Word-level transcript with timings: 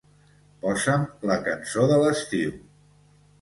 Posa'm 0.63 1.05
la 1.31 1.37
cançó 1.49 1.85
de 1.93 2.01
l'estiu 2.05 2.57